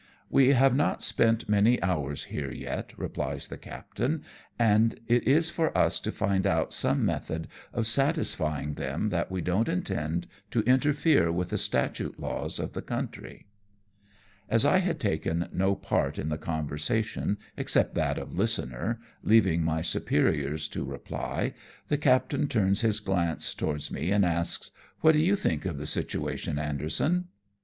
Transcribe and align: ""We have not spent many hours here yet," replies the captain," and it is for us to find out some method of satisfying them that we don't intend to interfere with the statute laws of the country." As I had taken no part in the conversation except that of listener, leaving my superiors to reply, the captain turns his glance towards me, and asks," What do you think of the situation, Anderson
""We 0.31 0.53
have 0.53 0.75
not 0.75 1.03
spent 1.03 1.47
many 1.47 1.79
hours 1.83 2.23
here 2.23 2.51
yet," 2.51 2.91
replies 2.97 3.49
the 3.49 3.57
captain," 3.59 4.23
and 4.57 4.99
it 5.07 5.27
is 5.27 5.51
for 5.51 5.77
us 5.77 5.99
to 5.99 6.11
find 6.11 6.47
out 6.47 6.73
some 6.73 7.05
method 7.05 7.47
of 7.71 7.85
satisfying 7.85 8.73
them 8.73 9.09
that 9.09 9.29
we 9.29 9.41
don't 9.41 9.69
intend 9.69 10.25
to 10.49 10.61
interfere 10.61 11.31
with 11.31 11.51
the 11.51 11.59
statute 11.59 12.19
laws 12.19 12.57
of 12.57 12.73
the 12.73 12.81
country." 12.81 13.45
As 14.49 14.65
I 14.65 14.79
had 14.79 14.99
taken 14.99 15.47
no 15.53 15.75
part 15.75 16.17
in 16.17 16.29
the 16.29 16.37
conversation 16.39 17.37
except 17.55 17.93
that 17.93 18.17
of 18.17 18.33
listener, 18.33 18.99
leaving 19.21 19.63
my 19.63 19.83
superiors 19.83 20.67
to 20.69 20.83
reply, 20.83 21.53
the 21.89 21.97
captain 21.99 22.47
turns 22.47 22.81
his 22.81 22.99
glance 22.99 23.53
towards 23.53 23.91
me, 23.91 24.09
and 24.09 24.25
asks," 24.25 24.71
What 25.01 25.11
do 25.11 25.19
you 25.19 25.35
think 25.35 25.63
of 25.65 25.77
the 25.77 25.85
situation, 25.85 26.57
Anderson 26.57 27.27